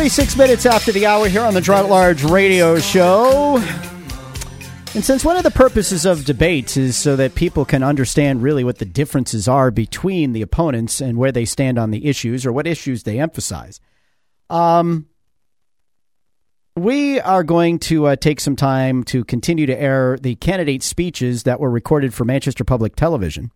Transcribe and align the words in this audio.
It 0.00 0.04
is 0.04 0.14
26 0.14 0.36
minutes 0.38 0.64
after 0.64 0.92
the 0.92 1.04
hour 1.04 1.28
here 1.28 1.42
on 1.42 1.52
the 1.52 1.60
Girard 1.60 1.84
at 1.84 1.90
Large 1.90 2.24
radio 2.24 2.78
show. 2.78 3.58
And 4.94 5.04
since 5.04 5.22
one 5.26 5.36
of 5.36 5.42
the 5.42 5.50
purposes 5.50 6.06
of 6.06 6.24
debates 6.24 6.78
is 6.78 6.96
so 6.96 7.16
that 7.16 7.34
people 7.34 7.66
can 7.66 7.82
understand 7.82 8.42
really 8.42 8.64
what 8.64 8.78
the 8.78 8.86
differences 8.86 9.46
are 9.46 9.70
between 9.70 10.32
the 10.32 10.40
opponents 10.40 11.02
and 11.02 11.18
where 11.18 11.30
they 11.32 11.44
stand 11.44 11.78
on 11.78 11.90
the 11.90 12.06
issues 12.06 12.46
or 12.46 12.52
what 12.52 12.66
issues 12.66 13.02
they 13.02 13.20
emphasize, 13.20 13.78
um, 14.48 15.06
we 16.76 17.20
are 17.20 17.44
going 17.44 17.78
to 17.80 18.06
uh, 18.06 18.16
take 18.16 18.40
some 18.40 18.56
time 18.56 19.04
to 19.04 19.22
continue 19.22 19.66
to 19.66 19.78
air 19.78 20.16
the 20.16 20.34
candidate 20.36 20.82
speeches 20.82 21.42
that 21.42 21.60
were 21.60 21.70
recorded 21.70 22.14
for 22.14 22.24
Manchester 22.24 22.64
Public 22.64 22.96
Television. 22.96 23.52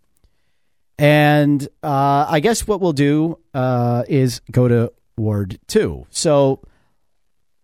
And 0.99 1.67
uh, 1.83 2.27
I 2.29 2.41
guess 2.41 2.67
what 2.67 2.83
we'll 2.83 2.93
do 2.93 3.39
uh, 3.55 4.05
is 4.09 4.43
go 4.51 4.69
to 4.69 4.93
Ward 5.17 5.59
2. 5.69 6.07
So 6.11 6.61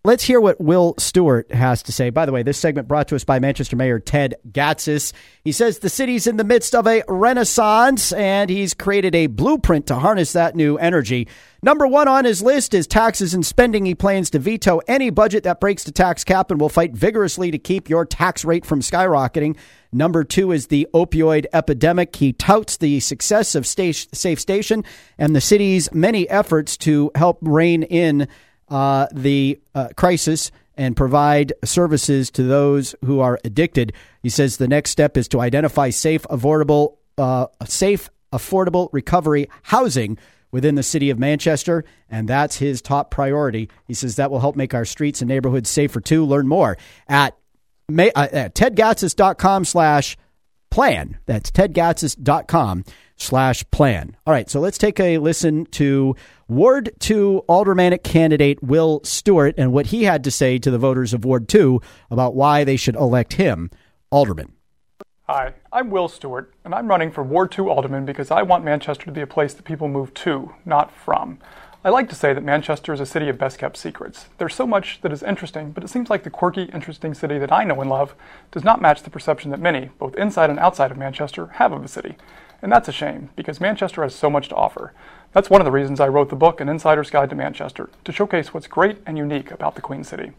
let's 0.03 0.23
hear 0.23 0.41
what 0.41 0.59
Will 0.59 0.95
Stewart 0.97 1.51
has 1.51 1.83
to 1.83 1.91
say. 1.91 2.09
By 2.09 2.25
the 2.25 2.31
way, 2.31 2.43
this 2.43 2.57
segment 2.57 2.87
brought 2.87 3.07
to 3.09 3.15
us 3.15 3.23
by 3.23 3.39
Manchester 3.39 3.75
Mayor 3.75 3.99
Ted 3.99 4.35
Gatsas. 4.49 5.13
He 5.43 5.51
says 5.51 5.79
the 5.79 5.89
city's 5.89 6.27
in 6.27 6.37
the 6.37 6.43
midst 6.43 6.73
of 6.73 6.87
a 6.87 7.03
renaissance 7.07 8.11
and 8.13 8.49
he's 8.49 8.73
created 8.73 9.13
a 9.13 9.27
blueprint 9.27 9.87
to 9.87 9.95
harness 9.95 10.33
that 10.33 10.55
new 10.55 10.77
energy. 10.77 11.27
Number 11.61 11.85
one 11.85 12.07
on 12.07 12.25
his 12.25 12.41
list 12.41 12.73
is 12.73 12.87
taxes 12.87 13.33
and 13.33 13.45
spending. 13.45 13.85
He 13.85 13.93
plans 13.93 14.31
to 14.31 14.39
veto 14.39 14.79
any 14.87 15.09
budget 15.11 15.43
that 15.43 15.59
breaks 15.59 15.83
the 15.83 15.91
tax 15.91 16.23
cap 16.23 16.49
and 16.49 16.59
will 16.59 16.69
fight 16.69 16.93
vigorously 16.93 17.51
to 17.51 17.59
keep 17.59 17.89
your 17.89 18.05
tax 18.05 18.43
rate 18.43 18.65
from 18.65 18.81
skyrocketing. 18.81 19.55
Number 19.93 20.23
two 20.23 20.51
is 20.51 20.67
the 20.67 20.87
opioid 20.93 21.45
epidemic. 21.51 22.15
He 22.15 22.33
touts 22.33 22.77
the 22.77 22.99
success 23.01 23.55
of 23.55 23.67
Safe 23.67 24.39
Station 24.39 24.83
and 25.17 25.35
the 25.35 25.41
city's 25.41 25.93
many 25.93 26.29
efforts 26.29 26.77
to 26.77 27.11
help 27.15 27.39
rein 27.41 27.83
in 27.83 28.27
uh, 28.69 29.07
the 29.11 29.59
uh, 29.75 29.89
crisis 29.97 30.51
and 30.77 30.95
provide 30.95 31.53
services 31.63 32.31
to 32.31 32.43
those 32.43 32.95
who 33.03 33.19
are 33.19 33.37
addicted. 33.43 33.93
He 34.23 34.29
says 34.29 34.57
the 34.57 34.67
next 34.67 34.91
step 34.91 35.17
is 35.17 35.27
to 35.29 35.41
identify 35.41 35.89
safe, 35.89 36.23
affordable, 36.23 36.97
uh, 37.17 37.47
safe, 37.65 38.09
affordable 38.31 38.89
recovery 38.93 39.49
housing 39.63 40.17
within 40.51 40.75
the 40.75 40.83
city 40.83 41.09
of 41.09 41.19
Manchester, 41.19 41.83
and 42.09 42.27
that's 42.27 42.57
his 42.57 42.81
top 42.81 43.11
priority. 43.11 43.69
He 43.85 43.93
says 43.93 44.15
that 44.15 44.31
will 44.31 44.39
help 44.39 44.55
make 44.55 44.73
our 44.73 44.85
streets 44.85 45.21
and 45.21 45.29
neighborhoods 45.29 45.69
safer 45.69 46.01
too. 46.01 46.25
Learn 46.25 46.47
more 46.47 46.77
at, 47.07 47.37
uh, 47.99 48.27
at 48.31 48.55
tedgatsas.com 48.55 49.65
slash 49.65 50.17
plan. 50.69 51.19
That's 51.25 51.51
tedgatsas.com 51.51 52.85
slash 53.17 53.63
plan. 53.71 54.17
All 54.25 54.33
right, 54.33 54.49
so 54.49 54.59
let's 54.59 54.77
take 54.77 54.99
a 54.99 55.19
listen 55.19 55.65
to 55.67 56.15
Ward 56.47 56.91
2 56.99 57.43
aldermanic 57.47 58.03
candidate 58.03 58.61
Will 58.63 59.01
Stewart 59.03 59.53
and 59.57 59.71
what 59.71 59.87
he 59.87 60.03
had 60.03 60.23
to 60.23 60.31
say 60.31 60.57
to 60.57 60.71
the 60.71 60.79
voters 60.79 61.13
of 61.13 61.23
Ward 61.23 61.47
2 61.47 61.79
about 62.09 62.35
why 62.35 62.63
they 62.63 62.77
should 62.77 62.95
elect 62.95 63.33
him 63.33 63.69
alderman. 64.11 64.53
Hi, 65.29 65.53
I'm 65.71 65.89
Will 65.89 66.09
Stewart, 66.09 66.53
and 66.65 66.75
I'm 66.75 66.89
running 66.89 67.09
for 67.09 67.23
Ward 67.23 67.51
2 67.51 67.69
alderman 67.69 68.03
because 68.03 68.31
I 68.31 68.41
want 68.41 68.65
Manchester 68.65 69.05
to 69.05 69.11
be 69.11 69.21
a 69.21 69.27
place 69.27 69.53
that 69.53 69.63
people 69.63 69.87
move 69.87 70.13
to, 70.15 70.53
not 70.65 70.91
from. 70.91 71.39
I 71.83 71.89
like 71.89 72.09
to 72.09 72.15
say 72.15 72.31
that 72.31 72.43
Manchester 72.43 72.93
is 72.93 72.99
a 72.99 73.07
city 73.07 73.27
of 73.27 73.39
best 73.39 73.57
kept 73.57 73.75
secrets. 73.75 74.27
There's 74.37 74.53
so 74.53 74.67
much 74.67 75.01
that 75.01 75.11
is 75.11 75.23
interesting, 75.23 75.71
but 75.71 75.83
it 75.83 75.87
seems 75.87 76.11
like 76.11 76.21
the 76.21 76.29
quirky, 76.29 76.65
interesting 76.65 77.15
city 77.15 77.39
that 77.39 77.51
I 77.51 77.63
know 77.63 77.81
and 77.81 77.89
love 77.89 78.13
does 78.51 78.63
not 78.63 78.83
match 78.83 79.01
the 79.01 79.09
perception 79.09 79.49
that 79.49 79.59
many, 79.59 79.89
both 79.97 80.13
inside 80.15 80.51
and 80.51 80.59
outside 80.59 80.91
of 80.91 80.97
Manchester, 80.97 81.47
have 81.53 81.71
of 81.71 81.81
the 81.81 81.87
city. 81.87 82.17
And 82.61 82.71
that's 82.71 82.87
a 82.87 82.91
shame, 82.91 83.31
because 83.35 83.59
Manchester 83.59 84.03
has 84.03 84.13
so 84.13 84.29
much 84.29 84.47
to 84.49 84.55
offer. 84.55 84.93
That's 85.33 85.49
one 85.49 85.59
of 85.59 85.65
the 85.65 85.71
reasons 85.71 85.99
I 85.99 86.07
wrote 86.07 86.29
the 86.29 86.35
book, 86.35 86.61
An 86.61 86.69
Insider's 86.69 87.09
Guide 87.09 87.31
to 87.31 87.35
Manchester, 87.35 87.89
to 88.05 88.11
showcase 88.11 88.53
what's 88.53 88.67
great 88.67 88.99
and 89.07 89.17
unique 89.17 89.49
about 89.49 89.73
the 89.73 89.81
Queen 89.81 90.03
City. 90.03 90.33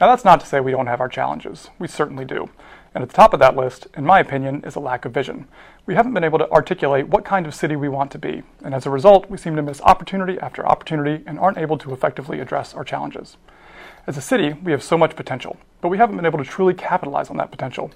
Now, 0.00 0.08
that's 0.08 0.24
not 0.24 0.40
to 0.40 0.46
say 0.46 0.60
we 0.60 0.72
don't 0.72 0.88
have 0.88 1.00
our 1.00 1.08
challenges. 1.08 1.70
We 1.78 1.88
certainly 1.88 2.26
do. 2.26 2.50
And 2.94 3.02
at 3.02 3.08
the 3.08 3.16
top 3.16 3.32
of 3.32 3.40
that 3.40 3.56
list, 3.56 3.86
in 3.96 4.04
my 4.04 4.20
opinion, 4.20 4.62
is 4.64 4.74
a 4.74 4.80
lack 4.80 5.04
of 5.04 5.12
vision. 5.12 5.48
We 5.86 5.94
haven't 5.94 6.14
been 6.14 6.24
able 6.24 6.38
to 6.38 6.50
articulate 6.50 7.08
what 7.08 7.24
kind 7.24 7.46
of 7.46 7.54
city 7.54 7.76
we 7.76 7.88
want 7.88 8.10
to 8.12 8.18
be, 8.18 8.42
and 8.64 8.74
as 8.74 8.86
a 8.86 8.90
result, 8.90 9.30
we 9.30 9.38
seem 9.38 9.56
to 9.56 9.62
miss 9.62 9.80
opportunity 9.82 10.38
after 10.40 10.66
opportunity 10.66 11.22
and 11.26 11.38
aren't 11.38 11.58
able 11.58 11.78
to 11.78 11.92
effectively 11.92 12.40
address 12.40 12.74
our 12.74 12.84
challenges. 12.84 13.36
As 14.06 14.16
a 14.16 14.22
city, 14.22 14.54
we 14.62 14.72
have 14.72 14.82
so 14.82 14.96
much 14.96 15.16
potential, 15.16 15.56
but 15.80 15.88
we 15.88 15.98
haven't 15.98 16.16
been 16.16 16.26
able 16.26 16.38
to 16.38 16.44
truly 16.44 16.74
capitalize 16.74 17.28
on 17.28 17.36
that 17.36 17.50
potential. 17.50 17.90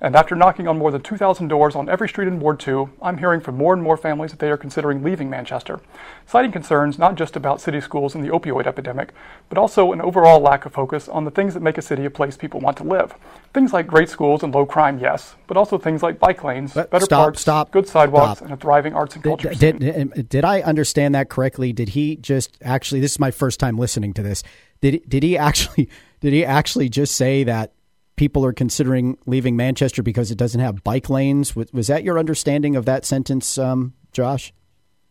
And 0.00 0.14
after 0.14 0.36
knocking 0.36 0.68
on 0.68 0.78
more 0.78 0.92
than 0.92 1.02
2,000 1.02 1.48
doors 1.48 1.74
on 1.74 1.88
every 1.88 2.08
street 2.08 2.28
in 2.28 2.38
Ward 2.38 2.60
2, 2.60 2.88
I'm 3.02 3.18
hearing 3.18 3.40
from 3.40 3.56
more 3.56 3.74
and 3.74 3.82
more 3.82 3.96
families 3.96 4.30
that 4.30 4.38
they 4.38 4.50
are 4.50 4.56
considering 4.56 5.02
leaving 5.02 5.28
Manchester, 5.28 5.80
citing 6.24 6.52
concerns 6.52 6.98
not 6.98 7.16
just 7.16 7.34
about 7.34 7.60
city 7.60 7.80
schools 7.80 8.14
and 8.14 8.22
the 8.22 8.28
opioid 8.28 8.66
epidemic, 8.66 9.12
but 9.48 9.58
also 9.58 9.92
an 9.92 10.00
overall 10.00 10.38
lack 10.38 10.64
of 10.66 10.72
focus 10.72 11.08
on 11.08 11.24
the 11.24 11.32
things 11.32 11.52
that 11.54 11.60
make 11.60 11.78
a 11.78 11.82
city 11.82 12.04
a 12.04 12.10
place 12.10 12.36
people 12.36 12.60
want 12.60 12.76
to 12.76 12.84
live. 12.84 13.14
Things 13.52 13.72
like 13.72 13.88
great 13.88 14.08
schools 14.08 14.44
and 14.44 14.54
low 14.54 14.64
crime, 14.64 15.00
yes, 15.00 15.34
but 15.48 15.56
also 15.56 15.78
things 15.78 16.02
like 16.02 16.20
bike 16.20 16.44
lanes, 16.44 16.74
but 16.74 16.90
better 16.90 17.04
stop, 17.04 17.24
parks, 17.24 17.40
stop, 17.40 17.72
good 17.72 17.88
sidewalks, 17.88 18.38
stop. 18.38 18.50
and 18.50 18.54
a 18.54 18.56
thriving 18.56 18.94
arts 18.94 19.16
and 19.16 19.24
culture 19.24 19.52
did, 19.52 19.80
did, 19.80 20.00
um, 20.00 20.08
did 20.28 20.44
I 20.44 20.60
understand 20.60 21.16
that 21.16 21.28
correctly? 21.28 21.72
Did 21.72 21.90
he 21.90 22.16
just 22.16 22.56
actually? 22.62 23.00
This 23.00 23.12
is 23.12 23.18
my 23.18 23.32
first 23.32 23.58
time 23.58 23.76
listening 23.76 24.12
to 24.14 24.22
this. 24.22 24.44
Did 24.80 25.08
did 25.08 25.24
he 25.24 25.36
actually? 25.36 25.88
Did 26.20 26.32
he 26.32 26.44
actually 26.44 26.88
just 26.88 27.14
say 27.14 27.44
that 27.44 27.74
people 28.18 28.44
are 28.44 28.52
considering 28.52 29.16
leaving 29.24 29.56
Manchester 29.56 30.02
because 30.02 30.30
it 30.30 30.36
doesn't 30.36 30.60
have 30.60 30.84
bike 30.84 31.08
lanes. 31.08 31.56
Was, 31.56 31.72
was 31.72 31.86
that 31.86 32.04
your 32.04 32.18
understanding 32.18 32.76
of 32.76 32.84
that 32.84 33.06
sentence, 33.06 33.56
um, 33.56 33.94
Josh? 34.12 34.52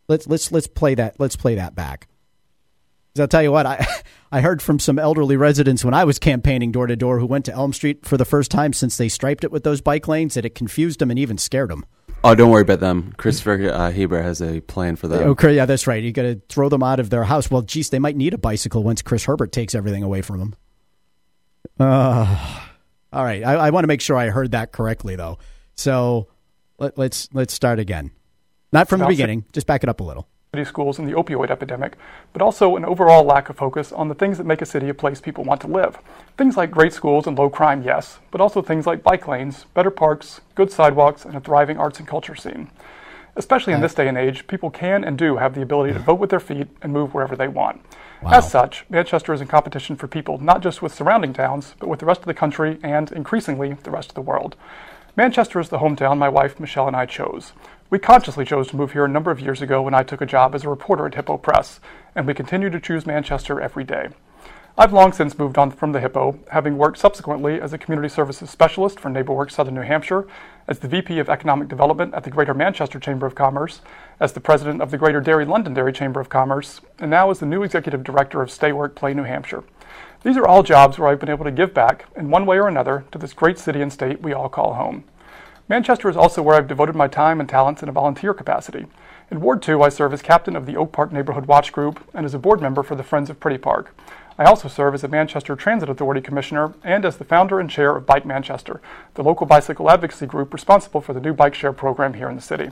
Let's 0.06 0.28
let's 0.28 0.52
let's 0.52 0.68
play 0.68 0.94
that. 0.94 1.18
Let's 1.18 1.34
play 1.34 1.56
that 1.56 1.74
back. 1.74 2.06
Because 3.12 3.22
I'll 3.22 3.28
tell 3.28 3.42
you 3.42 3.50
what, 3.50 3.66
I 3.66 3.84
I 4.32 4.40
heard 4.42 4.62
from 4.62 4.78
some 4.78 4.98
elderly 4.98 5.36
residents 5.36 5.84
when 5.84 5.94
I 5.94 6.04
was 6.04 6.20
campaigning 6.20 6.70
door 6.70 6.86
to 6.86 6.94
door 6.94 7.18
who 7.18 7.26
went 7.26 7.46
to 7.46 7.52
Elm 7.52 7.72
Street 7.72 8.06
for 8.06 8.16
the 8.16 8.24
first 8.24 8.50
time 8.50 8.72
since 8.72 8.96
they 8.96 9.08
striped 9.08 9.42
it 9.42 9.50
with 9.50 9.64
those 9.64 9.80
bike 9.80 10.06
lanes 10.06 10.34
that 10.34 10.44
it 10.44 10.54
confused 10.54 11.00
them 11.00 11.10
and 11.10 11.18
even 11.18 11.38
scared 11.38 11.70
them. 11.70 11.84
Oh, 12.24 12.34
don't 12.34 12.50
worry 12.50 12.62
about 12.62 12.80
them. 12.80 13.12
Christopher 13.16 13.70
uh, 13.70 13.92
Herbert 13.92 14.22
has 14.22 14.42
a 14.42 14.60
plan 14.60 14.96
for 14.96 15.06
them. 15.06 15.28
Okay, 15.30 15.54
yeah, 15.54 15.66
that's 15.66 15.86
right. 15.86 16.02
You 16.02 16.12
got 16.12 16.22
to 16.22 16.42
throw 16.48 16.68
them 16.68 16.82
out 16.82 16.98
of 16.98 17.10
their 17.10 17.22
house. 17.22 17.48
Well, 17.48 17.62
geez, 17.62 17.90
they 17.90 18.00
might 18.00 18.16
need 18.16 18.34
a 18.34 18.38
bicycle 18.38 18.82
once 18.82 19.02
Chris 19.02 19.24
Herbert 19.24 19.52
takes 19.52 19.74
everything 19.74 20.02
away 20.02 20.20
from 20.20 20.38
them. 20.40 20.56
Uh, 21.78 22.67
all 23.12 23.24
right, 23.24 23.42
I, 23.42 23.54
I 23.54 23.70
want 23.70 23.84
to 23.84 23.88
make 23.88 24.00
sure 24.00 24.16
I 24.16 24.28
heard 24.28 24.52
that 24.52 24.72
correctly, 24.72 25.16
though. 25.16 25.38
So 25.74 26.28
let, 26.78 26.92
us 26.92 26.98
let's, 26.98 27.28
let's 27.32 27.54
start 27.54 27.78
again. 27.78 28.10
Not 28.72 28.88
from 28.88 29.00
the 29.00 29.06
beginning. 29.06 29.44
Just 29.52 29.66
back 29.66 29.82
it 29.82 29.88
up 29.88 30.00
a 30.00 30.04
little. 30.04 30.28
City 30.54 30.64
schools 30.64 30.98
and 30.98 31.06
the 31.06 31.12
opioid 31.12 31.50
epidemic, 31.50 31.96
but 32.32 32.40
also 32.40 32.76
an 32.76 32.84
overall 32.84 33.22
lack 33.22 33.50
of 33.50 33.56
focus 33.56 33.92
on 33.92 34.08
the 34.08 34.14
things 34.14 34.38
that 34.38 34.44
make 34.44 34.62
a 34.62 34.66
city 34.66 34.88
a 34.88 34.94
place 34.94 35.20
people 35.20 35.44
want 35.44 35.60
to 35.60 35.66
live. 35.66 35.98
Things 36.38 36.56
like 36.56 36.70
great 36.70 36.94
schools 36.94 37.26
and 37.26 37.36
low 37.36 37.50
crime, 37.50 37.82
yes, 37.82 38.18
but 38.30 38.40
also 38.40 38.62
things 38.62 38.86
like 38.86 39.02
bike 39.02 39.28
lanes, 39.28 39.66
better 39.74 39.90
parks, 39.90 40.40
good 40.54 40.72
sidewalks, 40.72 41.26
and 41.26 41.34
a 41.34 41.40
thriving 41.40 41.76
arts 41.76 41.98
and 41.98 42.08
culture 42.08 42.34
scene. 42.34 42.70
Especially 43.38 43.72
in 43.72 43.80
this 43.80 43.94
day 43.94 44.08
and 44.08 44.18
age, 44.18 44.48
people 44.48 44.68
can 44.68 45.04
and 45.04 45.16
do 45.16 45.36
have 45.36 45.54
the 45.54 45.62
ability 45.62 45.92
to 45.92 46.00
vote 46.00 46.18
with 46.18 46.30
their 46.30 46.40
feet 46.40 46.66
and 46.82 46.92
move 46.92 47.14
wherever 47.14 47.36
they 47.36 47.46
want. 47.46 47.80
Wow. 48.20 48.32
As 48.32 48.50
such, 48.50 48.84
Manchester 48.90 49.32
is 49.32 49.40
in 49.40 49.46
competition 49.46 49.94
for 49.94 50.08
people 50.08 50.38
not 50.38 50.60
just 50.60 50.82
with 50.82 50.92
surrounding 50.92 51.32
towns, 51.32 51.76
but 51.78 51.88
with 51.88 52.00
the 52.00 52.06
rest 52.06 52.20
of 52.20 52.26
the 52.26 52.34
country 52.34 52.78
and, 52.82 53.12
increasingly, 53.12 53.74
the 53.84 53.92
rest 53.92 54.08
of 54.08 54.16
the 54.16 54.20
world. 54.22 54.56
Manchester 55.14 55.60
is 55.60 55.68
the 55.68 55.78
hometown 55.78 56.18
my 56.18 56.28
wife, 56.28 56.58
Michelle, 56.58 56.88
and 56.88 56.96
I 56.96 57.06
chose. 57.06 57.52
We 57.90 58.00
consciously 58.00 58.44
chose 58.44 58.66
to 58.68 58.76
move 58.76 58.90
here 58.90 59.04
a 59.04 59.08
number 59.08 59.30
of 59.30 59.40
years 59.40 59.62
ago 59.62 59.82
when 59.82 59.94
I 59.94 60.02
took 60.02 60.20
a 60.20 60.26
job 60.26 60.56
as 60.56 60.64
a 60.64 60.68
reporter 60.68 61.06
at 61.06 61.14
Hippo 61.14 61.38
Press, 61.38 61.78
and 62.16 62.26
we 62.26 62.34
continue 62.34 62.70
to 62.70 62.80
choose 62.80 63.06
Manchester 63.06 63.60
every 63.60 63.84
day. 63.84 64.08
I've 64.80 64.92
long 64.92 65.12
since 65.12 65.36
moved 65.36 65.58
on 65.58 65.72
from 65.72 65.90
the 65.90 65.98
Hippo, 65.98 66.38
having 66.52 66.78
worked 66.78 66.98
subsequently 66.98 67.60
as 67.60 67.72
a 67.72 67.78
community 67.78 68.08
services 68.08 68.48
specialist 68.48 69.00
for 69.00 69.10
NeighborWorks 69.10 69.50
Southern 69.50 69.74
New 69.74 69.80
Hampshire, 69.80 70.24
as 70.68 70.78
the 70.78 70.86
VP 70.86 71.18
of 71.18 71.28
Economic 71.28 71.66
Development 71.66 72.14
at 72.14 72.22
the 72.22 72.30
Greater 72.30 72.54
Manchester 72.54 73.00
Chamber 73.00 73.26
of 73.26 73.34
Commerce, 73.34 73.80
as 74.20 74.34
the 74.34 74.40
president 74.40 74.80
of 74.80 74.92
the 74.92 74.96
Greater 74.96 75.20
Derry 75.20 75.44
Londonderry 75.44 75.92
Chamber 75.92 76.20
of 76.20 76.28
Commerce, 76.28 76.80
and 77.00 77.10
now 77.10 77.28
as 77.28 77.40
the 77.40 77.46
new 77.46 77.64
executive 77.64 78.04
director 78.04 78.40
of 78.40 78.52
Stay 78.52 78.70
Work 78.70 78.94
Play 78.94 79.14
New 79.14 79.24
Hampshire. 79.24 79.64
These 80.22 80.36
are 80.36 80.46
all 80.46 80.62
jobs 80.62 80.96
where 80.96 81.08
I've 81.08 81.18
been 81.18 81.28
able 81.28 81.44
to 81.44 81.50
give 81.50 81.74
back, 81.74 82.04
in 82.14 82.30
one 82.30 82.46
way 82.46 82.60
or 82.60 82.68
another, 82.68 83.04
to 83.10 83.18
this 83.18 83.32
great 83.32 83.58
city 83.58 83.82
and 83.82 83.92
state 83.92 84.22
we 84.22 84.32
all 84.32 84.48
call 84.48 84.74
home. 84.74 85.02
Manchester 85.68 86.08
is 86.08 86.16
also 86.16 86.40
where 86.40 86.54
I've 86.54 86.68
devoted 86.68 86.94
my 86.94 87.08
time 87.08 87.40
and 87.40 87.48
talents 87.48 87.82
in 87.82 87.88
a 87.88 87.92
volunteer 87.92 88.32
capacity. 88.32 88.86
In 89.28 89.40
Ward 89.40 89.60
2, 89.60 89.82
I 89.82 89.88
serve 89.88 90.12
as 90.12 90.22
captain 90.22 90.54
of 90.54 90.66
the 90.66 90.76
Oak 90.76 90.92
Park 90.92 91.10
Neighborhood 91.10 91.46
Watch 91.46 91.72
Group 91.72 92.08
and 92.14 92.24
as 92.24 92.32
a 92.32 92.38
board 92.38 92.62
member 92.62 92.84
for 92.84 92.94
the 92.94 93.02
Friends 93.02 93.28
of 93.28 93.40
Pretty 93.40 93.58
Park. 93.58 93.92
I 94.40 94.44
also 94.44 94.68
serve 94.68 94.94
as 94.94 95.02
a 95.02 95.08
Manchester 95.08 95.56
Transit 95.56 95.88
Authority 95.88 96.20
Commissioner 96.20 96.72
and 96.84 97.04
as 97.04 97.16
the 97.16 97.24
founder 97.24 97.58
and 97.58 97.68
chair 97.68 97.96
of 97.96 98.06
Bike 98.06 98.24
Manchester, 98.24 98.80
the 99.14 99.24
local 99.24 99.46
bicycle 99.46 99.90
advocacy 99.90 100.26
group 100.26 100.52
responsible 100.52 101.00
for 101.00 101.12
the 101.12 101.20
new 101.20 101.34
bike 101.34 101.56
share 101.56 101.72
program 101.72 102.14
here 102.14 102.30
in 102.30 102.36
the 102.36 102.42
city. 102.42 102.70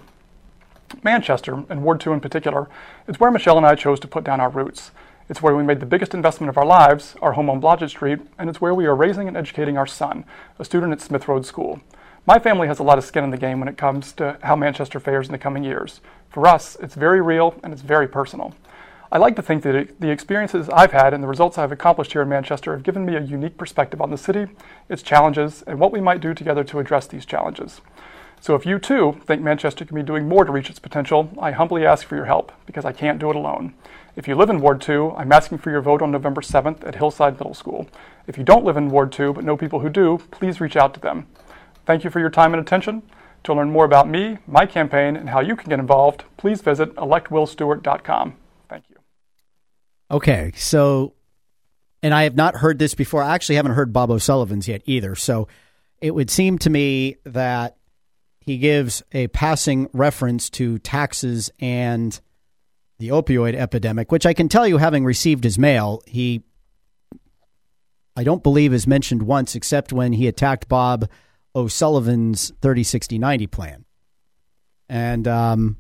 Manchester, 1.03 1.65
and 1.69 1.83
Ward 1.83 1.99
2 1.99 2.13
in 2.13 2.21
particular, 2.21 2.69
is 3.09 3.19
where 3.19 3.33
Michelle 3.33 3.57
and 3.57 3.67
I 3.67 3.75
chose 3.75 3.99
to 3.99 4.07
put 4.07 4.23
down 4.23 4.41
our 4.41 4.49
roots. 4.49 4.93
It's 5.29 5.43
where 5.43 5.57
we 5.57 5.65
made 5.65 5.81
the 5.81 5.87
biggest 5.87 6.15
investment 6.15 6.51
of 6.51 6.57
our 6.57 6.65
lives, 6.65 7.17
our 7.21 7.33
home 7.33 7.51
on 7.51 7.61
Blodgett 7.61 7.91
Street, 7.91 8.21
and 8.39 8.49
it's 8.49 8.61
where 8.61 8.75
we 8.75 8.87
are 8.87 8.95
raising 8.95 9.27
and 9.27 9.37
educating 9.37 9.77
our 9.77 9.89
son, 9.89 10.25
a 10.61 10.65
student 10.65 10.93
at 10.93 11.01
Smyth 11.01 11.27
Road 11.27 11.45
School. 11.45 11.81
My 12.27 12.39
family 12.39 12.69
has 12.69 12.79
a 12.79 12.85
lot 12.85 12.99
of 12.99 13.05
skin 13.05 13.25
in 13.25 13.31
the 13.31 13.37
game 13.37 13.59
when 13.59 13.69
it 13.69 13.77
comes 13.77 14.13
to 14.15 14.39
how 14.45 14.55
Manchester 14.55 15.01
fares 15.01 15.27
in 15.27 15.33
the 15.33 15.39
coming 15.39 15.65
years. 15.65 16.01
For 16.29 16.47
us, 16.47 16.77
it's 16.81 16.95
very 16.95 17.21
real 17.21 17.57
and 17.65 17.73
it's 17.73 17.83
very 17.83 18.07
personal. 18.07 18.55
I 19.11 19.19
like 19.19 19.37
to 19.37 19.43
think 19.43 19.63
that 19.63 20.01
the 20.01 20.11
experiences 20.11 20.69
I've 20.69 20.91
had 20.91 21.15
and 21.15 21.23
the 21.23 21.29
results 21.29 21.59
I've 21.59 21.71
accomplished 21.71 22.13
here 22.13 22.23
in 22.23 22.29
Manchester 22.29 22.73
have 22.73 22.83
given 22.83 23.07
me 23.07 23.15
a 23.15 23.21
unique 23.21 23.57
perspective 23.57 24.01
on 24.01 24.11
the 24.11 24.19
city, 24.19 24.47
its 24.89 25.03
challenges, 25.03 25.63
and 25.63 25.79
what 25.79 25.93
we 25.93 26.01
might 26.01 26.21
do 26.21 26.35
together 26.35 26.65
to 26.65 26.81
address 26.81 27.07
these 27.07 27.25
challenges. 27.25 27.81
So 28.41 28.55
if 28.55 28.67
you 28.67 28.79
too 28.79 29.21
think 29.25 29.43
Manchester 29.43 29.85
can 29.85 29.95
be 29.95 30.03
doing 30.03 30.29
more 30.29 30.45
to 30.45 30.53
reach 30.53 30.71
its 30.71 30.79
potential, 30.79 31.31
I 31.41 31.53
humbly 31.53 31.87
ask 31.87 32.07
for 32.07 32.17
your 32.17 32.25
help 32.25 32.53
because 32.67 32.85
I 32.85 32.93
can't 32.93 33.19
do 33.19 33.31
it 33.31 33.37
alone. 33.37 33.75
If 34.17 34.27
you 34.27 34.35
live 34.35 34.51
in 34.51 34.61
Ward 34.61 34.81
2, 34.81 35.15
I'm 35.17 35.33
asking 35.33 35.59
for 35.59 35.71
your 35.71 35.83
vote 35.83 36.03
on 36.03 36.11
November 36.11 36.41
7th 36.41 36.87
at 36.87 36.97
Hillside 36.97 37.35
Middle 37.35 37.55
School. 37.55 37.89
If 38.27 38.37
you 38.37 38.45
don't 38.45 38.65
live 38.65 38.77
in 38.77 38.91
Ward 38.91 39.13
2 39.13 39.35
but 39.35 39.45
know 39.45 39.57
people 39.57 39.81
who 39.81 39.89
do, 39.89 40.19
please 40.31 40.61
reach 40.61 40.77
out 40.77 40.95
to 40.95 41.01
them. 41.01 41.27
Thank 41.85 42.03
you 42.03 42.11
for 42.11 42.19
your 42.19 42.31
time 42.31 42.55
and 42.55 42.61
attention. 42.61 43.03
To 43.45 43.55
learn 43.55 43.71
more 43.71 43.85
about 43.85 44.09
me, 44.09 44.39
my 44.47 44.67
campaign, 44.67 45.17
and 45.17 45.31
how 45.31 45.41
you 45.41 45.55
can 45.55 45.71
get 45.71 45.79
involved, 45.79 46.25
please 46.37 46.61
visit 46.61 46.95
electwillstewart.com. 46.97 48.35
Okay, 50.11 50.53
so, 50.55 51.15
and 52.03 52.15
I 52.15 52.25
have 52.25 52.37
not 52.37 52.57
heard 52.57 52.79
this 52.79 52.95
before. 52.95 53.23
I 53.23 53.35
actually 53.35 53.57
haven't 53.57 53.73
heard 53.73 53.93
Bob 53.93 54.11
O'Sullivan's 54.11 54.69
yet 54.69 54.83
either. 54.85 55.15
So 55.15 55.49
it 56.01 56.15
would 56.15 56.31
seem 56.31 56.59
to 56.59 56.71
me 56.71 57.17
that 57.25 57.77
he 58.41 58.59
gives 58.59 59.03
a 59.13 59.27
passing 59.29 59.89
reference 59.93 60.49
to 60.51 60.79
taxes 60.79 61.51
and 61.59 62.19
the 62.99 63.09
opioid 63.09 63.55
epidemic, 63.55 64.13
which 64.13 64.25
I 64.25 64.33
can 64.33 64.49
tell 64.49 64.67
you, 64.67 64.79
having 64.79 65.05
received 65.05 65.45
his 65.45 65.59
mail, 65.59 66.01
he, 66.07 66.43
I 68.15 68.23
don't 68.23 68.43
believe, 68.43 68.73
is 68.73 68.87
mentioned 68.87 69.23
once 69.23 69.55
except 69.55 69.93
when 69.93 70.13
he 70.13 70.29
attacked 70.29 70.69
Bob 70.69 71.09
O'Sullivan's 71.55 72.53
30, 72.63 72.85
60, 72.85 73.19
90 73.19 73.47
plan. 73.49 73.85
And, 74.89 75.27
um, 75.27 75.77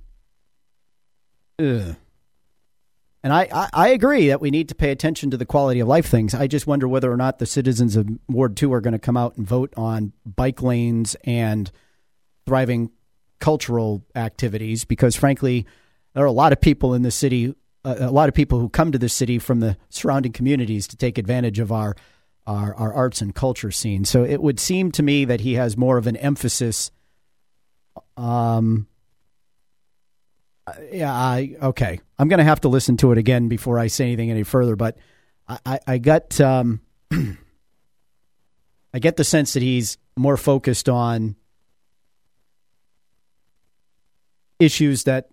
ugh. 1.60 1.96
And 3.26 3.32
I, 3.32 3.48
I, 3.52 3.68
I, 3.72 3.88
agree 3.88 4.28
that 4.28 4.40
we 4.40 4.52
need 4.52 4.68
to 4.68 4.76
pay 4.76 4.92
attention 4.92 5.32
to 5.32 5.36
the 5.36 5.44
quality 5.44 5.80
of 5.80 5.88
life 5.88 6.06
things. 6.06 6.32
I 6.32 6.46
just 6.46 6.68
wonder 6.68 6.86
whether 6.86 7.10
or 7.10 7.16
not 7.16 7.40
the 7.40 7.44
citizens 7.44 7.96
of 7.96 8.08
Ward 8.28 8.56
2 8.56 8.72
are 8.72 8.80
going 8.80 8.92
to 8.92 9.00
come 9.00 9.16
out 9.16 9.36
and 9.36 9.44
vote 9.44 9.74
on 9.76 10.12
bike 10.24 10.62
lanes 10.62 11.16
and 11.24 11.68
thriving 12.46 12.92
cultural 13.40 14.04
activities 14.14 14.84
because, 14.84 15.16
frankly, 15.16 15.66
there 16.14 16.22
are 16.22 16.28
a 16.28 16.30
lot 16.30 16.52
of 16.52 16.60
people 16.60 16.94
in 16.94 17.02
the 17.02 17.10
city, 17.10 17.52
uh, 17.84 17.96
a 17.98 18.12
lot 18.12 18.28
of 18.28 18.34
people 18.36 18.60
who 18.60 18.68
come 18.68 18.92
to 18.92 18.98
the 18.98 19.08
city 19.08 19.40
from 19.40 19.58
the 19.58 19.76
surrounding 19.88 20.30
communities 20.30 20.86
to 20.86 20.96
take 20.96 21.18
advantage 21.18 21.58
of 21.58 21.72
our, 21.72 21.96
our, 22.46 22.76
our 22.76 22.94
arts 22.94 23.20
and 23.20 23.34
culture 23.34 23.72
scene. 23.72 24.04
So 24.04 24.22
it 24.22 24.40
would 24.40 24.60
seem 24.60 24.92
to 24.92 25.02
me 25.02 25.24
that 25.24 25.40
he 25.40 25.54
has 25.54 25.76
more 25.76 25.98
of 25.98 26.06
an 26.06 26.16
emphasis. 26.16 26.92
Um, 28.16 28.86
yeah, 30.92 31.12
I 31.12 31.56
okay. 31.60 31.98
I'm 32.18 32.28
going 32.28 32.38
to 32.38 32.44
have 32.44 32.60
to 32.62 32.68
listen 32.68 32.96
to 32.98 33.12
it 33.12 33.18
again 33.18 33.48
before 33.48 33.78
I 33.78 33.88
say 33.88 34.04
anything 34.06 34.30
any 34.30 34.42
further. 34.42 34.76
But 34.76 34.96
I, 35.48 35.58
I, 35.66 35.80
I 35.86 35.98
got 35.98 36.40
um, 36.40 36.80
I 37.12 38.98
get 38.98 39.16
the 39.16 39.24
sense 39.24 39.52
that 39.52 39.62
he's 39.62 39.98
more 40.16 40.36
focused 40.36 40.88
on 40.88 41.36
issues 44.58 45.04
that 45.04 45.28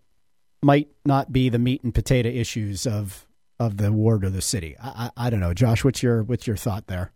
might 0.61 0.89
not 1.05 1.31
be 1.31 1.49
the 1.49 1.59
meat 1.59 1.83
and 1.83 1.93
potato 1.93 2.29
issues 2.29 2.85
of 2.85 3.25
of 3.59 3.77
the 3.77 3.91
ward 3.91 4.25
or 4.25 4.29
the 4.29 4.41
city. 4.41 4.75
I, 4.81 5.11
I, 5.15 5.27
I 5.27 5.29
don't 5.29 5.39
know, 5.39 5.53
Josh. 5.53 5.83
What's 5.83 6.03
your 6.03 6.23
what's 6.23 6.47
your 6.47 6.57
thought 6.57 6.87
there? 6.87 7.11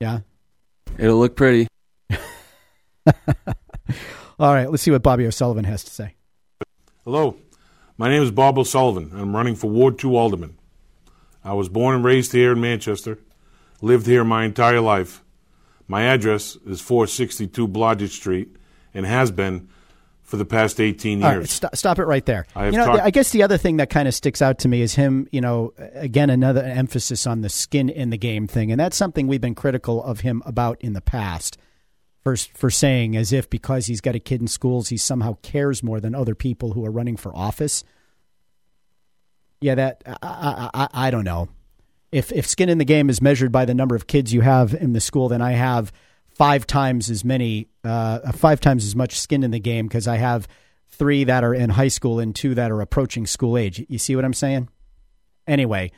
Yeah, 0.00 0.20
it'll 0.98 1.18
look 1.18 1.36
pretty. 1.36 1.68
All 4.38 4.54
right, 4.54 4.70
let's 4.70 4.82
see 4.82 4.90
what 4.90 5.02
Bobby 5.02 5.26
O'Sullivan 5.26 5.64
has 5.64 5.84
to 5.84 5.90
say. 5.90 6.14
Hello, 7.04 7.36
my 7.98 8.08
name 8.08 8.22
is 8.22 8.30
Bob 8.30 8.58
O'Sullivan. 8.58 9.10
I'm 9.14 9.34
running 9.36 9.54
for 9.56 9.68
Ward 9.68 9.98
Two 9.98 10.16
Alderman. 10.16 10.56
I 11.44 11.52
was 11.52 11.68
born 11.68 11.94
and 11.96 12.04
raised 12.04 12.32
here 12.32 12.52
in 12.52 12.60
Manchester. 12.60 13.18
Lived 13.80 14.06
here 14.06 14.24
my 14.24 14.44
entire 14.44 14.80
life. 14.80 15.22
My 15.86 16.02
address 16.02 16.56
is 16.66 16.80
462 16.80 17.68
Blodgett 17.68 18.10
Street 18.10 18.56
and 18.92 19.06
has 19.06 19.30
been 19.30 19.68
for 20.22 20.36
the 20.36 20.44
past 20.44 20.78
18 20.80 21.20
years. 21.20 21.36
Right, 21.38 21.48
st- 21.48 21.76
stop 21.78 21.98
it 21.98 22.04
right 22.04 22.26
there. 22.26 22.44
I, 22.54 22.66
you 22.66 22.72
know, 22.72 22.84
talk- 22.84 23.00
I 23.00 23.10
guess 23.10 23.30
the 23.30 23.42
other 23.42 23.56
thing 23.56 23.78
that 23.78 23.88
kind 23.88 24.06
of 24.06 24.14
sticks 24.14 24.42
out 24.42 24.58
to 24.58 24.68
me 24.68 24.82
is 24.82 24.94
him, 24.94 25.26
you 25.32 25.40
know, 25.40 25.72
again, 25.94 26.28
another 26.28 26.62
emphasis 26.62 27.26
on 27.26 27.40
the 27.40 27.48
skin 27.48 27.88
in 27.88 28.10
the 28.10 28.18
game 28.18 28.46
thing. 28.46 28.70
And 28.70 28.78
that's 28.78 28.96
something 28.96 29.26
we've 29.26 29.40
been 29.40 29.54
critical 29.54 30.02
of 30.04 30.20
him 30.20 30.42
about 30.44 30.78
in 30.82 30.92
the 30.92 31.00
past 31.00 31.56
for, 32.36 32.58
for 32.58 32.70
saying 32.70 33.16
as 33.16 33.32
if 33.32 33.48
because 33.48 33.86
he's 33.86 34.00
got 34.00 34.14
a 34.14 34.20
kid 34.20 34.40
in 34.40 34.48
schools, 34.48 34.88
he 34.88 34.96
somehow 34.96 35.36
cares 35.42 35.82
more 35.82 36.00
than 36.00 36.14
other 36.14 36.34
people 36.34 36.72
who 36.72 36.84
are 36.84 36.90
running 36.90 37.16
for 37.16 37.34
office. 37.36 37.84
Yeah, 39.60 39.74
that, 39.74 40.02
I, 40.06 40.70
I, 40.74 40.88
I 40.92 41.10
don't 41.10 41.24
know. 41.24 41.48
If, 42.12 42.32
if 42.32 42.46
skin 42.46 42.68
in 42.68 42.78
the 42.78 42.84
game 42.84 43.10
is 43.10 43.20
measured 43.20 43.52
by 43.52 43.64
the 43.64 43.74
number 43.74 43.94
of 43.94 44.06
kids 44.06 44.32
you 44.32 44.40
have 44.40 44.74
in 44.74 44.92
the 44.92 45.00
school, 45.00 45.28
then 45.28 45.42
I 45.42 45.52
have– 45.52 45.92
five 46.38 46.68
times 46.68 47.10
as 47.10 47.24
many, 47.24 47.66
uh, 47.82 48.30
five 48.30 48.60
times 48.60 48.84
as 48.84 48.94
much 48.94 49.18
skin 49.18 49.42
in 49.42 49.50
the 49.50 49.58
game 49.58 49.88
because 49.88 50.06
I 50.06 50.18
have 50.18 50.46
three 50.86 51.24
that 51.24 51.42
are 51.42 51.52
in 51.52 51.68
high 51.68 51.88
school 51.88 52.20
and 52.20 52.34
two 52.34 52.54
that 52.54 52.70
are 52.70 52.80
approaching 52.80 53.26
school 53.26 53.58
age. 53.58 53.84
You 53.88 53.98
see 53.98 54.14
what 54.14 54.24
I'm 54.24 54.32
saying? 54.32 54.68
Anyway, 55.48 55.90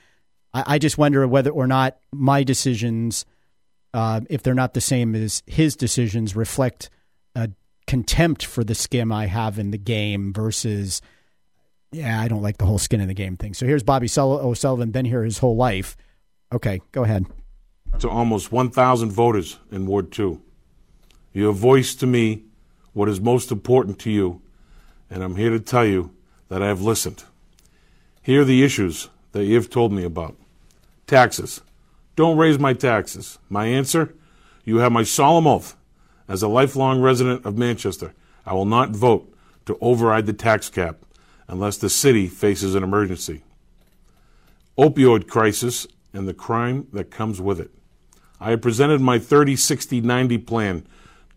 I, 0.54 0.64
I 0.66 0.78
just 0.78 0.96
wonder 0.96 1.28
whether 1.28 1.50
or 1.50 1.66
not 1.66 1.98
my 2.10 2.42
decisions, 2.42 3.26
uh, 3.92 4.20
if 4.31 4.42
they're 4.42 4.54
not 4.54 4.75
the 4.75 4.81
same 4.81 5.14
as 5.14 5.42
his 5.46 5.76
decisions, 5.76 6.37
reflect 6.37 6.90
a 7.34 7.50
contempt 7.87 8.44
for 8.44 8.64
the 8.64 8.75
skim 8.75 9.12
I 9.12 9.26
have 9.26 9.58
in 9.58 9.70
the 9.70 9.78
game 9.78 10.32
versus, 10.32 11.02
yeah, 11.92 12.20
I 12.20 12.28
don't 12.28 12.42
like 12.42 12.58
the 12.58 12.66
whole 12.66 12.78
skin 12.78 13.00
in 13.00 13.08
the 13.08 13.14
game 13.14 13.37
thing. 13.37 13.54
So 13.54 13.66
here's 13.66 13.82
Bobby 13.82 14.08
O'Sullivan, 14.16 14.90
been 14.90 15.06
here 15.06 15.25
his 15.25 15.38
whole 15.38 15.56
life. 15.56 15.96
Okay, 16.52 16.81
go 16.92 17.04
ahead 17.04 17.26
to 17.98 18.08
almost 18.08 18.52
1,000 18.52 19.10
voters 19.10 19.58
in 19.70 19.87
Ward 19.87 20.12
2. 20.12 20.40
You 21.32 21.46
have 21.46 21.56
voiced 21.56 22.00
to 22.00 22.06
me 22.06 22.44
what 22.92 23.08
is 23.08 23.20
most 23.20 23.50
important 23.50 23.98
to 24.00 24.10
you, 24.10 24.40
and 25.10 25.22
I'm 25.22 25.37
here 25.37 25.50
to 25.50 25.60
tell 25.60 25.84
you 25.84 26.14
that 26.49 26.62
I 26.62 26.68
have 26.68 26.80
listened. 26.80 27.25
Here 28.23 28.42
are 28.42 28.44
the 28.44 28.62
issues 28.62 29.09
that 29.32 29.44
you 29.44 29.54
have 29.56 29.70
told 29.70 29.92
me 29.92 30.04
about. 30.04 30.37
Taxes. 31.06 31.61
Don't 32.20 32.36
raise 32.36 32.58
my 32.58 32.74
taxes. 32.74 33.38
My 33.48 33.64
answer? 33.64 34.14
You 34.66 34.76
have 34.80 34.92
my 34.92 35.04
solemn 35.04 35.46
oath. 35.46 35.74
As 36.28 36.42
a 36.42 36.48
lifelong 36.48 37.00
resident 37.00 37.46
of 37.46 37.56
Manchester, 37.56 38.12
I 38.44 38.52
will 38.52 38.66
not 38.66 38.90
vote 38.90 39.34
to 39.64 39.78
override 39.80 40.26
the 40.26 40.34
tax 40.34 40.68
cap 40.68 40.98
unless 41.48 41.78
the 41.78 41.88
city 41.88 42.26
faces 42.26 42.74
an 42.74 42.82
emergency. 42.82 43.42
Opioid 44.76 45.28
crisis 45.28 45.86
and 46.12 46.28
the 46.28 46.34
crime 46.34 46.88
that 46.92 47.10
comes 47.10 47.40
with 47.40 47.58
it. 47.58 47.70
I 48.38 48.50
have 48.50 48.60
presented 48.60 49.00
my 49.00 49.18
30, 49.18 49.56
60, 49.56 50.02
90 50.02 50.36
plan 50.36 50.86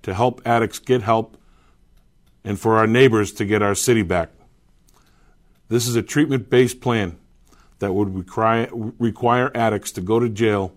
to 0.01 0.13
help 0.13 0.41
addicts 0.45 0.79
get 0.79 1.01
help 1.01 1.37
and 2.43 2.59
for 2.59 2.77
our 2.77 2.87
neighbors 2.87 3.31
to 3.35 3.45
get 3.45 3.61
our 3.61 3.73
city 3.73 4.01
back. 4.01 4.31
This 5.69 5.87
is 5.87 5.95
a 5.95 6.03
treatment 6.03 6.49
based 6.49 6.81
plan 6.81 7.17
that 7.83 7.93
would 7.93 8.15
require, 8.15 8.69
require 8.71 9.51
addicts 9.53 9.91
to 9.91 9.99
go 9.99 10.17
to 10.17 10.29
jail 10.29 10.73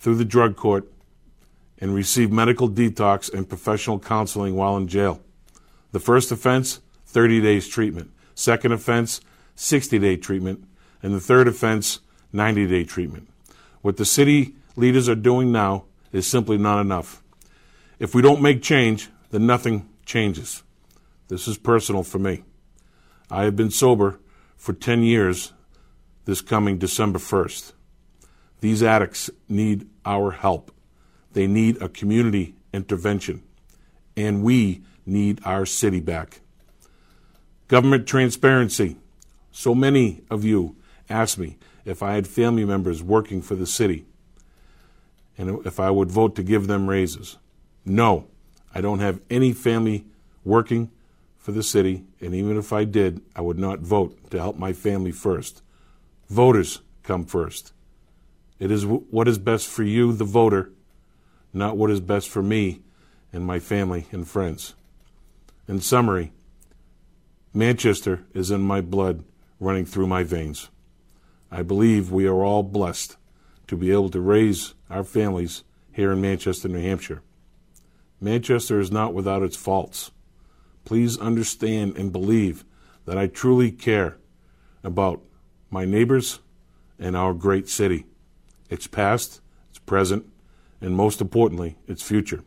through 0.00 0.16
the 0.16 0.24
drug 0.24 0.56
court 0.56 0.90
and 1.78 1.94
receive 1.94 2.32
medical 2.32 2.68
detox 2.68 3.32
and 3.32 3.48
professional 3.48 4.00
counseling 4.00 4.56
while 4.56 4.76
in 4.76 4.88
jail. 4.88 5.20
The 5.92 6.00
first 6.00 6.32
offense, 6.32 6.80
30 7.06 7.40
days 7.40 7.68
treatment. 7.68 8.10
Second 8.34 8.72
offense, 8.72 9.20
60 9.54 10.00
day 10.00 10.16
treatment. 10.16 10.64
And 11.00 11.14
the 11.14 11.20
third 11.20 11.46
offense, 11.46 12.00
90 12.32 12.66
day 12.66 12.82
treatment. 12.82 13.28
What 13.80 13.96
the 13.96 14.04
city 14.04 14.56
leaders 14.74 15.08
are 15.08 15.14
doing 15.14 15.52
now 15.52 15.84
is 16.10 16.26
simply 16.26 16.58
not 16.58 16.80
enough. 16.80 17.22
If 18.00 18.16
we 18.16 18.22
don't 18.22 18.42
make 18.42 18.62
change, 18.62 19.10
then 19.30 19.46
nothing 19.46 19.88
changes. 20.04 20.64
This 21.28 21.46
is 21.46 21.56
personal 21.56 22.02
for 22.02 22.18
me. 22.18 22.42
I 23.30 23.44
have 23.44 23.54
been 23.54 23.70
sober 23.70 24.18
for 24.56 24.72
10 24.72 25.04
years 25.04 25.52
this 26.28 26.42
coming 26.42 26.76
December 26.76 27.18
1st. 27.18 27.72
These 28.60 28.82
addicts 28.82 29.30
need 29.48 29.88
our 30.04 30.32
help. 30.32 30.70
They 31.32 31.46
need 31.46 31.80
a 31.80 31.88
community 31.88 32.54
intervention. 32.70 33.42
And 34.14 34.42
we 34.42 34.82
need 35.06 35.40
our 35.46 35.64
city 35.64 36.00
back. 36.00 36.40
Government 37.66 38.06
transparency. 38.06 38.98
So 39.52 39.74
many 39.74 40.20
of 40.28 40.44
you 40.44 40.76
asked 41.08 41.38
me 41.38 41.56
if 41.86 42.02
I 42.02 42.12
had 42.12 42.26
family 42.26 42.66
members 42.66 43.02
working 43.02 43.40
for 43.40 43.54
the 43.54 43.66
city 43.66 44.04
and 45.38 45.64
if 45.64 45.80
I 45.80 45.90
would 45.90 46.10
vote 46.10 46.36
to 46.36 46.42
give 46.42 46.66
them 46.66 46.90
raises. 46.90 47.38
No, 47.86 48.26
I 48.74 48.82
don't 48.82 48.98
have 48.98 49.22
any 49.30 49.54
family 49.54 50.04
working 50.44 50.90
for 51.38 51.52
the 51.52 51.62
city, 51.62 52.04
and 52.20 52.34
even 52.34 52.58
if 52.58 52.70
I 52.70 52.84
did, 52.84 53.22
I 53.34 53.40
would 53.40 53.58
not 53.58 53.78
vote 53.78 54.30
to 54.30 54.38
help 54.38 54.58
my 54.58 54.74
family 54.74 55.12
first. 55.12 55.62
Voters 56.28 56.82
come 57.02 57.24
first. 57.24 57.72
It 58.58 58.70
is 58.70 58.84
what 58.84 59.28
is 59.28 59.38
best 59.38 59.66
for 59.66 59.82
you, 59.82 60.12
the 60.12 60.24
voter, 60.24 60.72
not 61.52 61.76
what 61.76 61.90
is 61.90 62.00
best 62.00 62.28
for 62.28 62.42
me 62.42 62.82
and 63.32 63.46
my 63.46 63.58
family 63.58 64.06
and 64.10 64.26
friends. 64.26 64.74
In 65.66 65.80
summary, 65.80 66.32
Manchester 67.54 68.24
is 68.34 68.50
in 68.50 68.60
my 68.60 68.80
blood 68.80 69.24
running 69.58 69.84
through 69.84 70.06
my 70.06 70.22
veins. 70.22 70.68
I 71.50 71.62
believe 71.62 72.12
we 72.12 72.26
are 72.26 72.44
all 72.44 72.62
blessed 72.62 73.16
to 73.68 73.76
be 73.76 73.90
able 73.90 74.10
to 74.10 74.20
raise 74.20 74.74
our 74.90 75.04
families 75.04 75.64
here 75.92 76.12
in 76.12 76.20
Manchester, 76.20 76.68
New 76.68 76.80
Hampshire. 76.80 77.22
Manchester 78.20 78.80
is 78.80 78.90
not 78.90 79.14
without 79.14 79.42
its 79.42 79.56
faults. 79.56 80.10
Please 80.84 81.18
understand 81.18 81.96
and 81.96 82.12
believe 82.12 82.64
that 83.04 83.18
I 83.18 83.26
truly 83.28 83.70
care 83.70 84.18
about 84.82 85.22
my 85.70 85.84
neighbors 85.84 86.40
and 86.98 87.16
our 87.16 87.34
great 87.34 87.68
city, 87.68 88.06
its 88.70 88.86
past, 88.86 89.40
its 89.70 89.78
present, 89.78 90.26
and 90.80 90.94
most 90.94 91.20
importantly, 91.20 91.76
its 91.86 92.02
future. 92.02 92.42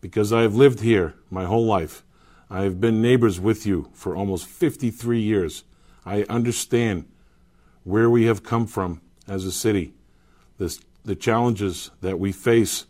Because 0.00 0.32
I 0.32 0.42
have 0.42 0.54
lived 0.54 0.80
here 0.80 1.14
my 1.30 1.44
whole 1.44 1.66
life, 1.66 2.04
I 2.50 2.62
have 2.62 2.80
been 2.80 3.02
neighbors 3.02 3.40
with 3.40 3.66
you 3.66 3.90
for 3.92 4.16
almost 4.16 4.46
53 4.46 5.20
years. 5.20 5.64
I 6.06 6.24
understand 6.28 7.06
where 7.84 8.08
we 8.08 8.24
have 8.24 8.42
come 8.42 8.66
from 8.66 9.00
as 9.26 9.44
a 9.44 9.52
city, 9.52 9.92
the, 10.56 10.76
the 11.04 11.16
challenges 11.16 11.90
that 12.00 12.18
we 12.18 12.32
face, 12.32 12.86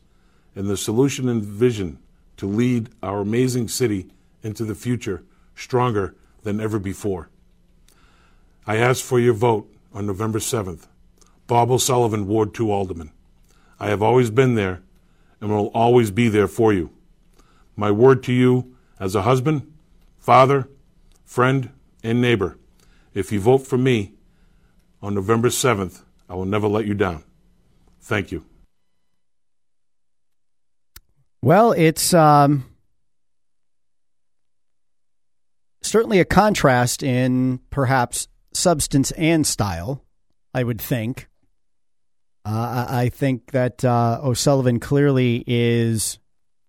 and 0.54 0.68
the 0.68 0.76
solution 0.76 1.28
and 1.28 1.42
vision 1.42 1.98
to 2.36 2.46
lead 2.46 2.88
our 3.02 3.20
amazing 3.20 3.68
city 3.68 4.08
into 4.42 4.64
the 4.64 4.74
future 4.74 5.24
stronger 5.54 6.14
than 6.42 6.60
ever 6.60 6.78
before. 6.78 7.28
I 8.68 8.76
ask 8.76 9.04
for 9.04 9.18
your 9.18 9.32
vote 9.32 9.68
on 9.94 10.06
November 10.06 10.38
7th. 10.38 10.86
Bob 11.46 11.70
O'Sullivan, 11.70 12.26
Ward 12.28 12.52
2 12.52 12.70
Alderman. 12.70 13.10
I 13.80 13.88
have 13.88 14.02
always 14.02 14.30
been 14.30 14.54
there 14.54 14.82
and 15.40 15.50
will 15.50 15.68
always 15.68 16.10
be 16.10 16.28
there 16.28 16.46
for 16.46 16.72
you. 16.72 16.90
My 17.74 17.90
word 17.90 18.22
to 18.24 18.32
you 18.32 18.76
as 19.00 19.14
a 19.14 19.22
husband, 19.22 19.72
father, 20.18 20.68
friend, 21.24 21.70
and 22.04 22.20
neighbor 22.20 22.58
if 23.14 23.32
you 23.32 23.40
vote 23.40 23.66
for 23.66 23.78
me 23.78 24.12
on 25.02 25.14
November 25.14 25.48
7th, 25.48 26.02
I 26.28 26.34
will 26.34 26.44
never 26.44 26.68
let 26.68 26.86
you 26.86 26.94
down. 26.94 27.24
Thank 28.00 28.30
you. 28.30 28.44
Well, 31.40 31.72
it's 31.72 32.12
um, 32.12 32.64
certainly 35.82 36.20
a 36.20 36.24
contrast 36.24 37.02
in 37.02 37.60
perhaps 37.70 38.28
substance 38.58 39.10
and 39.12 39.46
style, 39.46 40.04
I 40.52 40.64
would 40.64 40.80
think. 40.80 41.28
Uh, 42.44 42.86
I 42.88 43.08
think 43.08 43.52
that 43.52 43.84
uh, 43.84 44.20
O'Sullivan 44.22 44.80
clearly 44.80 45.44
is 45.46 46.18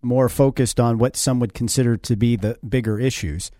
more 0.02 0.28
focused 0.28 0.80
on 0.80 0.98
what 0.98 1.16
some 1.16 1.40
would 1.40 1.54
consider 1.54 1.96
to 1.96 2.16
be 2.16 2.36
the 2.36 2.58
bigger 2.66 2.98
issues. 2.98 3.50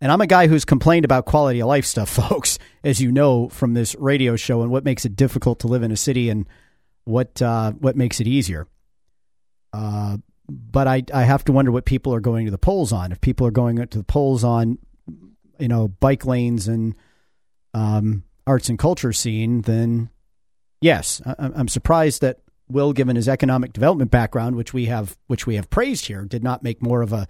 And 0.00 0.12
I'm 0.12 0.20
a 0.20 0.26
guy 0.26 0.46
who's 0.46 0.64
complained 0.64 1.04
about 1.04 1.24
quality 1.24 1.60
of 1.60 1.68
life 1.68 1.86
stuff, 1.86 2.08
folks, 2.28 2.58
as 2.82 3.00
you 3.00 3.10
know 3.10 3.48
from 3.48 3.74
this 3.74 3.94
radio 3.96 4.36
show, 4.36 4.62
and 4.62 4.70
what 4.70 4.84
makes 4.84 5.04
it 5.04 5.16
difficult 5.16 5.60
to 5.60 5.66
live 5.66 5.82
in 5.82 5.92
a 5.92 5.96
city 5.96 6.28
and 6.28 6.46
what 7.04 7.40
uh, 7.40 7.72
what 7.72 7.96
makes 7.96 8.20
it 8.20 8.26
easier. 8.26 8.66
Uh, 9.72 10.18
but 10.48 10.86
I 10.86 11.02
I 11.12 11.22
have 11.22 11.44
to 11.44 11.52
wonder 11.52 11.72
what 11.72 11.84
people 11.84 12.14
are 12.14 12.20
going 12.20 12.44
to 12.44 12.50
the 12.50 12.58
polls 12.58 12.92
on. 12.92 13.12
If 13.12 13.20
people 13.20 13.46
are 13.46 13.52
going 13.52 13.76
to 13.76 13.98
the 13.98 14.04
polls 14.04 14.44
on, 14.44 14.78
you 15.58 15.68
know, 15.68 15.88
bike 15.88 16.26
lanes 16.26 16.68
and 16.68 16.94
um, 17.74 18.24
arts 18.46 18.68
and 18.68 18.78
culture 18.78 19.12
scene, 19.12 19.62
then 19.62 20.08
yes, 20.80 21.20
I, 21.26 21.34
I'm 21.38 21.68
surprised 21.68 22.22
that 22.22 22.38
Will, 22.68 22.94
given 22.94 23.16
his 23.16 23.28
economic 23.28 23.74
development 23.74 24.10
background, 24.10 24.56
which 24.56 24.72
we 24.72 24.86
have 24.86 25.18
which 25.26 25.46
we 25.46 25.56
have 25.56 25.68
praised 25.68 26.06
here, 26.06 26.24
did 26.24 26.42
not 26.42 26.62
make 26.62 26.80
more 26.80 27.02
of 27.02 27.12
a 27.12 27.28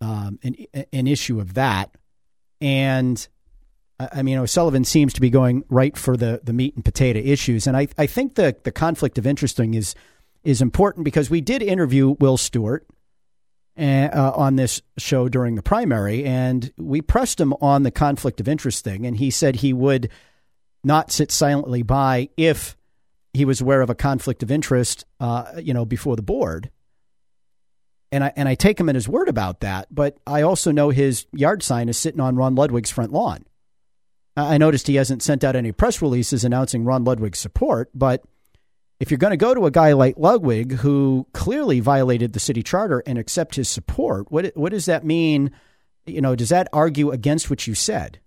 um, 0.00 0.38
an 0.42 0.56
an 0.92 1.06
issue 1.06 1.38
of 1.40 1.54
that. 1.54 1.94
And 2.60 3.28
I 4.00 4.22
mean, 4.22 4.38
O'Sullivan 4.38 4.84
seems 4.84 5.12
to 5.14 5.20
be 5.20 5.30
going 5.30 5.64
right 5.68 5.96
for 5.96 6.16
the 6.16 6.40
the 6.42 6.52
meat 6.52 6.74
and 6.74 6.84
potato 6.84 7.20
issues, 7.20 7.66
and 7.66 7.76
I 7.76 7.88
I 7.96 8.06
think 8.06 8.34
the 8.34 8.56
the 8.64 8.72
conflict 8.72 9.16
of 9.18 9.26
interest 9.26 9.56
thing 9.56 9.74
is 9.74 9.94
is 10.42 10.60
important 10.60 11.04
because 11.04 11.30
we 11.30 11.40
did 11.40 11.62
interview 11.62 12.16
Will 12.18 12.36
Stewart 12.36 12.86
uh, 13.78 14.10
uh, 14.12 14.32
on 14.34 14.56
this 14.56 14.82
show 14.96 15.28
during 15.28 15.54
the 15.54 15.62
primary, 15.62 16.24
and 16.24 16.72
we 16.76 17.00
pressed 17.00 17.40
him 17.40 17.52
on 17.60 17.82
the 17.82 17.90
conflict 17.90 18.40
of 18.40 18.48
interest 18.48 18.84
thing, 18.84 19.06
and 19.06 19.16
he 19.16 19.30
said 19.30 19.56
he 19.56 19.72
would 19.72 20.10
not 20.82 21.10
sit 21.10 21.30
silently 21.30 21.82
by 21.82 22.28
if 22.36 22.76
he 23.32 23.44
was 23.44 23.60
aware 23.60 23.80
of 23.80 23.90
a 23.90 23.94
conflict 23.94 24.42
of 24.42 24.50
interest, 24.50 25.04
uh, 25.20 25.52
you 25.58 25.72
know, 25.72 25.84
before 25.84 26.16
the 26.16 26.22
board. 26.22 26.70
And 28.10 28.24
I 28.24 28.32
and 28.36 28.48
I 28.48 28.54
take 28.54 28.80
him 28.80 28.88
at 28.88 28.94
his 28.94 29.08
word 29.08 29.28
about 29.28 29.60
that, 29.60 29.86
but 29.94 30.16
I 30.26 30.42
also 30.42 30.72
know 30.72 30.90
his 30.90 31.26
yard 31.32 31.62
sign 31.62 31.88
is 31.88 31.98
sitting 31.98 32.20
on 32.20 32.36
Ron 32.36 32.54
Ludwig's 32.54 32.90
front 32.90 33.12
lawn. 33.12 33.44
I 34.36 34.56
noticed 34.56 34.86
he 34.86 34.94
hasn't 34.94 35.22
sent 35.22 35.44
out 35.44 35.56
any 35.56 35.72
press 35.72 36.00
releases 36.00 36.44
announcing 36.44 36.84
Ron 36.84 37.04
Ludwig's 37.04 37.40
support, 37.40 37.90
but 37.92 38.22
if 39.00 39.10
you're 39.10 39.18
going 39.18 39.30
to 39.32 39.36
go 39.36 39.54
to 39.54 39.66
a 39.66 39.70
guy 39.70 39.92
like 39.92 40.14
Ludwig, 40.16 40.72
who 40.72 41.26
clearly 41.32 41.80
violated 41.80 42.32
the 42.32 42.40
city 42.40 42.62
charter, 42.62 43.02
and 43.06 43.16
accept 43.18 43.54
his 43.54 43.68
support, 43.68 44.30
what 44.30 44.56
what 44.56 44.70
does 44.70 44.86
that 44.86 45.04
mean? 45.04 45.52
You 46.06 46.20
know, 46.20 46.34
does 46.34 46.48
that 46.48 46.68
argue 46.72 47.10
against 47.10 47.50
what 47.50 47.66
you 47.66 47.74
said? 47.74 48.18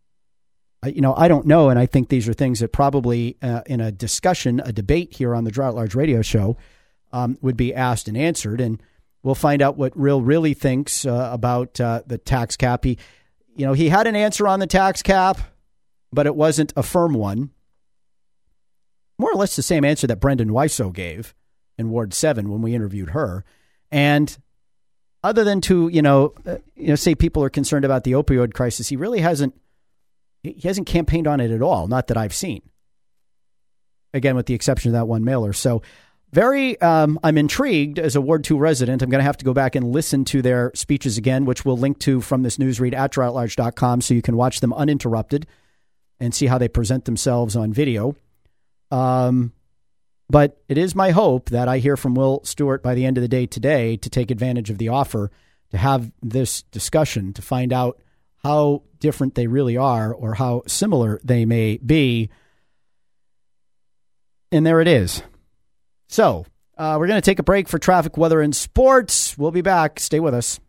You 0.85 1.01
know, 1.01 1.13
I 1.15 1.27
don't 1.27 1.45
know, 1.45 1.69
and 1.69 1.77
I 1.77 1.85
think 1.85 2.09
these 2.09 2.27
are 2.27 2.33
things 2.33 2.59
that 2.59 2.69
probably 2.69 3.37
uh, 3.41 3.61
in 3.67 3.81
a 3.81 3.91
discussion, 3.91 4.61
a 4.63 4.71
debate 4.71 5.13
here 5.13 5.35
on 5.35 5.43
the 5.43 5.51
Girard 5.51 5.73
at 5.73 5.75
Large 5.75 5.93
Radio 5.93 6.21
Show, 6.21 6.57
um, 7.11 7.37
would 7.41 7.57
be 7.57 7.73
asked 7.73 8.07
and 8.07 8.17
answered, 8.17 8.61
and 8.61 8.81
we'll 9.21 9.35
find 9.35 9.61
out 9.61 9.77
what 9.77 9.95
Real 9.95 10.21
really 10.21 10.53
thinks 10.53 11.05
uh, 11.05 11.29
about 11.31 11.79
uh, 11.79 12.01
the 12.07 12.17
tax 12.17 12.55
cap. 12.55 12.83
He, 12.83 12.97
you 13.55 13.65
know, 13.65 13.73
he 13.73 13.89
had 13.89 14.07
an 14.07 14.15
answer 14.15 14.47
on 14.47 14.59
the 14.59 14.67
tax 14.67 15.03
cap, 15.03 15.39
but 16.11 16.25
it 16.25 16.35
wasn't 16.35 16.73
a 16.75 16.81
firm 16.81 17.13
one 17.13 17.51
more 19.21 19.31
or 19.31 19.35
less 19.35 19.55
the 19.55 19.61
same 19.61 19.85
answer 19.85 20.07
that 20.07 20.19
Brendan 20.19 20.49
Wiseau 20.49 20.91
gave 20.91 21.33
in 21.77 21.91
Ward 21.91 22.13
7 22.13 22.49
when 22.49 22.61
we 22.61 22.73
interviewed 22.75 23.11
her. 23.11 23.45
And 23.91 24.35
other 25.23 25.43
than 25.43 25.61
to, 25.61 25.89
you 25.89 26.01
know, 26.01 26.33
uh, 26.45 26.57
you 26.75 26.87
know, 26.87 26.95
say 26.95 27.13
people 27.13 27.43
are 27.43 27.49
concerned 27.49 27.85
about 27.85 28.03
the 28.03 28.13
opioid 28.13 28.53
crisis, 28.53 28.89
he 28.89 28.95
really 28.95 29.19
hasn't 29.19 29.53
he 30.43 30.67
hasn't 30.67 30.87
campaigned 30.87 31.27
on 31.27 31.39
it 31.39 31.51
at 31.51 31.61
all, 31.61 31.87
not 31.87 32.07
that 32.07 32.17
I've 32.17 32.33
seen. 32.33 32.63
Again, 34.11 34.35
with 34.35 34.47
the 34.47 34.55
exception 34.55 34.89
of 34.89 34.93
that 34.93 35.07
one 35.07 35.23
mailer. 35.23 35.53
So 35.53 35.83
very 36.33 36.81
um, 36.81 37.19
I'm 37.23 37.37
intrigued 37.37 37.99
as 37.99 38.15
a 38.15 38.21
Ward 38.21 38.43
2 38.43 38.57
resident. 38.57 39.03
I'm 39.03 39.11
going 39.11 39.19
to 39.19 39.25
have 39.25 39.37
to 39.37 39.45
go 39.45 39.53
back 39.53 39.75
and 39.75 39.91
listen 39.91 40.25
to 40.25 40.41
their 40.41 40.71
speeches 40.73 41.19
again, 41.19 41.45
which 41.45 41.63
we'll 41.63 41.77
link 41.77 41.99
to 41.99 42.21
from 42.21 42.41
this 42.41 42.57
newsread 42.57 42.95
at 42.95 43.13
girardatlarge.com 43.13 44.01
so 44.01 44.15
you 44.15 44.23
can 44.23 44.35
watch 44.35 44.61
them 44.61 44.73
uninterrupted 44.73 45.45
and 46.19 46.33
see 46.33 46.47
how 46.47 46.57
they 46.57 46.67
present 46.67 47.05
themselves 47.05 47.55
on 47.55 47.71
video. 47.71 48.15
Um, 48.91 49.53
but 50.29 50.61
it 50.69 50.77
is 50.77 50.95
my 50.95 51.11
hope 51.11 51.49
that 51.49 51.67
I 51.67 51.79
hear 51.79 51.97
from 51.97 52.15
Will 52.15 52.41
Stewart 52.43 52.83
by 52.83 52.95
the 52.95 53.05
end 53.05 53.17
of 53.17 53.21
the 53.21 53.27
day 53.27 53.45
today 53.45 53.97
to 53.97 54.09
take 54.09 54.31
advantage 54.31 54.69
of 54.69 54.77
the 54.77 54.89
offer 54.89 55.31
to 55.71 55.77
have 55.77 56.11
this 56.21 56.63
discussion 56.63 57.33
to 57.33 57.41
find 57.41 57.73
out 57.73 57.99
how 58.43 58.83
different 58.99 59.35
they 59.35 59.47
really 59.47 59.77
are 59.77 60.13
or 60.13 60.35
how 60.35 60.63
similar 60.67 61.19
they 61.23 61.45
may 61.45 61.77
be. 61.77 62.29
And 64.51 64.65
there 64.65 64.81
it 64.81 64.87
is. 64.87 65.21
So, 66.07 66.45
uh, 66.77 66.97
we're 66.99 67.07
going 67.07 67.21
to 67.21 67.25
take 67.25 67.39
a 67.39 67.43
break 67.43 67.69
for 67.69 67.79
traffic, 67.79 68.17
weather, 68.17 68.41
and 68.41 68.55
sports. 68.55 69.37
We'll 69.37 69.51
be 69.51 69.61
back. 69.61 69.99
Stay 69.99 70.19
with 70.19 70.33
us. 70.33 70.59